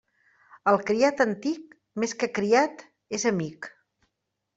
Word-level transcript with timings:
El 0.69 0.77
criat 0.85 1.19
antic, 1.25 1.75
més 2.03 2.15
que 2.23 2.29
criat 2.39 2.81
és 3.19 3.27
amic. 3.33 3.69